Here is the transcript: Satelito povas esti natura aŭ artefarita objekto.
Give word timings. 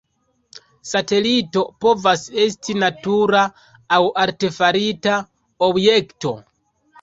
Satelito 0.91 1.61
povas 1.85 2.23
esti 2.45 2.75
natura 2.85 3.43
aŭ 3.99 4.01
artefarita 4.25 5.21
objekto. 5.71 6.35